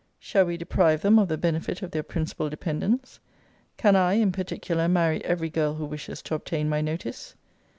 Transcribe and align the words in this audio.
Shall 0.17 0.45
we 0.45 0.57
deprive 0.57 1.03
them 1.03 1.19
of 1.19 1.27
the 1.27 1.37
benefit 1.37 1.83
of 1.83 1.91
their 1.91 2.01
principal 2.01 2.49
dependence? 2.49 3.19
Can 3.77 3.95
I, 3.95 4.13
in 4.13 4.31
particular, 4.31 4.87
marry 4.87 5.23
every 5.23 5.51
girl 5.51 5.75
who 5.75 5.85
wishes 5.85 6.23
to 6.23 6.33
obtain 6.33 6.67
my 6.67 6.81
notice? 6.81 7.35